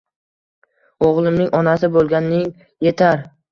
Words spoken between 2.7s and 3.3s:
yetar.